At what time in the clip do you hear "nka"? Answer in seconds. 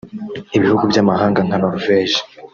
1.45-1.57